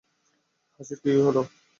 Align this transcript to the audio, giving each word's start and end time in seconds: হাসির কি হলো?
হাসির 0.79 0.97
কি 1.03 1.11
হলো? 1.27 1.41